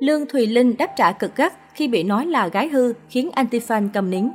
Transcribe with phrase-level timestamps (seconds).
[0.00, 3.88] Lương Thùy Linh đáp trả cực gắt khi bị nói là gái hư khiến anti-fan
[3.92, 4.28] cầm nín.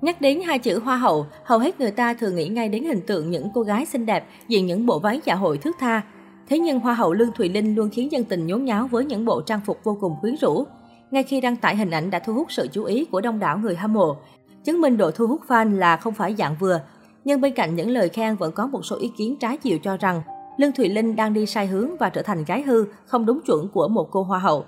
[0.00, 3.00] Nhắc đến hai chữ hoa hậu, hầu hết người ta thường nghĩ ngay đến hình
[3.06, 6.02] tượng những cô gái xinh đẹp diện những bộ váy dạ hội thước tha.
[6.48, 9.24] Thế nhưng hoa hậu Lương Thùy Linh luôn khiến dân tình nhốn nháo với những
[9.24, 10.64] bộ trang phục vô cùng quyến rũ.
[11.10, 13.58] Ngay khi đăng tải hình ảnh đã thu hút sự chú ý của đông đảo
[13.58, 14.16] người hâm mộ,
[14.64, 16.80] chứng minh độ thu hút fan là không phải dạng vừa.
[17.24, 19.96] Nhưng bên cạnh những lời khen vẫn có một số ý kiến trái chiều cho
[19.96, 20.22] rằng
[20.56, 23.68] Lương Thùy Linh đang đi sai hướng và trở thành gái hư, không đúng chuẩn
[23.68, 24.64] của một cô hoa hậu.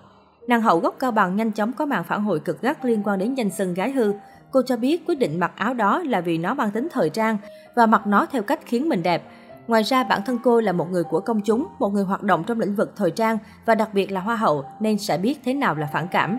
[0.47, 3.19] Nàng hậu gốc Cao Bằng nhanh chóng có màn phản hồi cực gắt liên quan
[3.19, 4.13] đến danh xưng gái hư.
[4.51, 7.37] Cô cho biết quyết định mặc áo đó là vì nó mang tính thời trang
[7.75, 9.23] và mặc nó theo cách khiến mình đẹp.
[9.67, 12.45] Ngoài ra, bản thân cô là một người của công chúng, một người hoạt động
[12.47, 15.55] trong lĩnh vực thời trang và đặc biệt là hoa hậu nên sẽ biết thế
[15.55, 16.39] nào là phản cảm.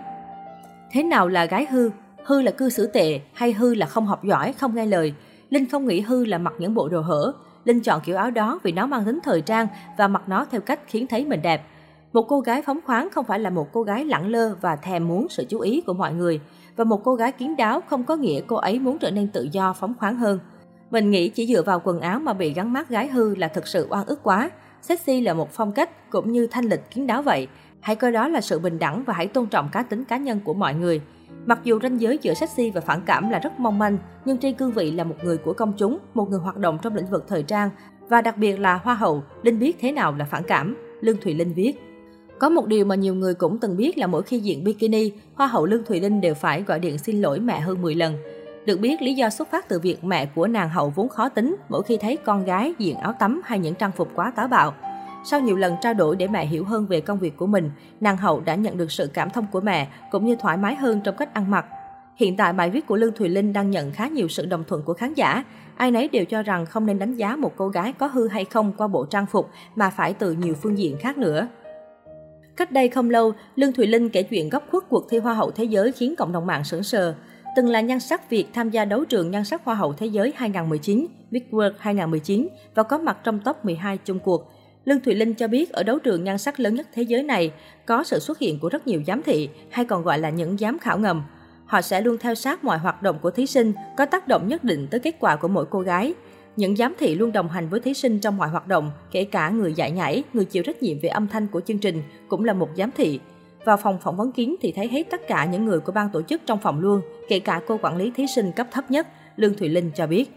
[0.92, 1.90] Thế nào là gái hư?
[2.24, 5.14] Hư là cư xử tệ hay hư là không học giỏi, không nghe lời?
[5.50, 7.32] Linh không nghĩ hư là mặc những bộ đồ hở.
[7.64, 9.66] Linh chọn kiểu áo đó vì nó mang tính thời trang
[9.98, 11.62] và mặc nó theo cách khiến thấy mình đẹp.
[12.16, 15.08] Một cô gái phóng khoáng không phải là một cô gái lẳng lơ và thèm
[15.08, 16.40] muốn sự chú ý của mọi người.
[16.76, 19.48] Và một cô gái kiến đáo không có nghĩa cô ấy muốn trở nên tự
[19.52, 20.38] do, phóng khoáng hơn.
[20.90, 23.66] Mình nghĩ chỉ dựa vào quần áo mà bị gắn mát gái hư là thực
[23.66, 24.50] sự oan ức quá.
[24.82, 27.48] Sexy là một phong cách cũng như thanh lịch kiến đáo vậy.
[27.80, 30.40] Hãy coi đó là sự bình đẳng và hãy tôn trọng cá tính cá nhân
[30.44, 31.00] của mọi người.
[31.46, 34.54] Mặc dù ranh giới giữa sexy và phản cảm là rất mong manh, nhưng trên
[34.54, 37.24] cương vị là một người của công chúng, một người hoạt động trong lĩnh vực
[37.28, 37.70] thời trang
[38.08, 40.76] và đặc biệt là hoa hậu, Linh biết thế nào là phản cảm.
[41.00, 41.72] Lương Thùy Linh viết.
[42.38, 45.46] Có một điều mà nhiều người cũng từng biết là mỗi khi diện bikini, Hoa
[45.46, 48.14] hậu Lương Thùy Linh đều phải gọi điện xin lỗi mẹ hơn 10 lần.
[48.66, 51.56] Được biết, lý do xuất phát từ việc mẹ của nàng hậu vốn khó tính
[51.68, 54.74] mỗi khi thấy con gái diện áo tắm hay những trang phục quá táo bạo.
[55.24, 57.70] Sau nhiều lần trao đổi để mẹ hiểu hơn về công việc của mình,
[58.00, 61.00] nàng hậu đã nhận được sự cảm thông của mẹ cũng như thoải mái hơn
[61.04, 61.66] trong cách ăn mặc.
[62.16, 64.82] Hiện tại bài viết của Lương Thùy Linh đang nhận khá nhiều sự đồng thuận
[64.82, 65.44] của khán giả.
[65.76, 68.44] Ai nấy đều cho rằng không nên đánh giá một cô gái có hư hay
[68.44, 71.48] không qua bộ trang phục mà phải từ nhiều phương diện khác nữa.
[72.56, 75.50] Cách đây không lâu, Lương Thùy Linh kể chuyện góc khuất cuộc thi Hoa hậu
[75.50, 77.14] Thế giới khiến cộng đồng mạng sững sờ.
[77.56, 80.32] Từng là nhan sắc Việt tham gia đấu trường nhan sắc Hoa hậu Thế giới
[80.36, 84.52] 2019, Big World 2019 và có mặt trong top 12 chung cuộc.
[84.84, 87.52] Lương Thùy Linh cho biết ở đấu trường nhan sắc lớn nhất thế giới này
[87.86, 90.78] có sự xuất hiện của rất nhiều giám thị, hay còn gọi là những giám
[90.78, 91.22] khảo ngầm.
[91.66, 94.64] Họ sẽ luôn theo sát mọi hoạt động của thí sinh, có tác động nhất
[94.64, 96.14] định tới kết quả của mỗi cô gái.
[96.56, 99.50] Những giám thị luôn đồng hành với thí sinh trong mọi hoạt động, kể cả
[99.50, 102.52] người dạy nhảy, người chịu trách nhiệm về âm thanh của chương trình cũng là
[102.52, 103.20] một giám thị.
[103.64, 106.22] Vào phòng phỏng vấn kiến thì thấy hết tất cả những người của ban tổ
[106.22, 109.06] chức trong phòng luôn, kể cả cô quản lý thí sinh cấp thấp nhất,
[109.36, 110.30] Lương Thùy Linh cho biết.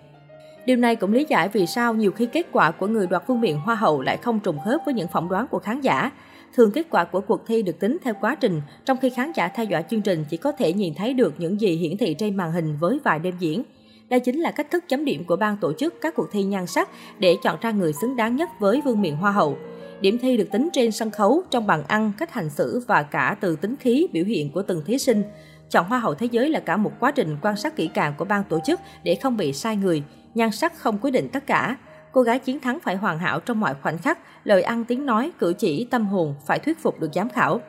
[0.65, 3.41] Điều này cũng lý giải vì sao nhiều khi kết quả của người đoạt vương
[3.41, 6.11] miện Hoa hậu lại không trùng khớp với những phỏng đoán của khán giả.
[6.55, 9.47] Thường kết quả của cuộc thi được tính theo quá trình, trong khi khán giả
[9.47, 12.37] theo dõi chương trình chỉ có thể nhìn thấy được những gì hiển thị trên
[12.37, 13.63] màn hình với vài đêm diễn.
[14.09, 16.67] Đây chính là cách thức chấm điểm của ban tổ chức các cuộc thi nhan
[16.67, 16.89] sắc
[17.19, 19.57] để chọn ra người xứng đáng nhất với vương miện Hoa hậu.
[20.01, 23.35] Điểm thi được tính trên sân khấu, trong bàn ăn, cách hành xử và cả
[23.41, 25.23] từ tính khí, biểu hiện của từng thí sinh.
[25.69, 28.25] Chọn Hoa hậu Thế giới là cả một quá trình quan sát kỹ càng của
[28.25, 30.03] ban tổ chức để không bị sai người.
[30.35, 31.77] Nhan sắc không quyết định tất cả.
[32.11, 35.31] Cô gái chiến thắng phải hoàn hảo trong mọi khoảnh khắc, lời ăn tiếng nói,
[35.39, 37.61] cử chỉ, tâm hồn phải thuyết phục được giám khảo.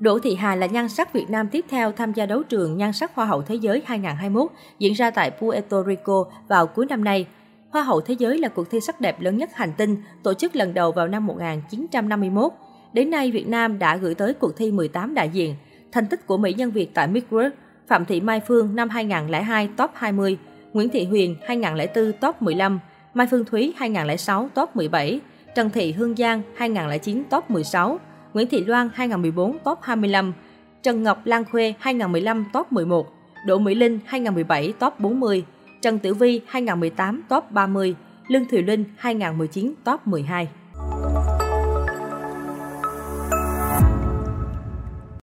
[0.00, 2.92] Đỗ Thị Hà là nhan sắc Việt Nam tiếp theo tham gia đấu trường nhan
[2.92, 7.26] sắc Hoa hậu Thế giới 2021 diễn ra tại Puerto Rico vào cuối năm nay.
[7.70, 10.56] Hoa hậu Thế giới là cuộc thi sắc đẹp lớn nhất hành tinh, tổ chức
[10.56, 12.52] lần đầu vào năm 1951.
[12.92, 15.54] Đến nay, Việt Nam đã gửi tới cuộc thi 18 đại diện.
[15.92, 17.50] Thành tích của mỹ nhân Việt tại Miss World,
[17.88, 20.38] Phạm Thị Mai Phương năm 2002 top 20,
[20.72, 22.80] Nguyễn Thị Huyền 2004 top 15,
[23.14, 25.20] Mai Phương Thúy 2006 top 17,
[25.54, 27.98] Trần Thị Hương Giang 2009 top 16,
[28.34, 30.32] Nguyễn Thị Loan 2014 top 25,
[30.82, 33.06] Trần Ngọc Lan Khuê 2015 top 11,
[33.46, 35.44] Đỗ Mỹ Linh 2017 top 40,
[35.82, 37.94] Trần Tử Vi 2018 top 30,
[38.28, 40.48] Lương Thùy Linh 2019 top 12.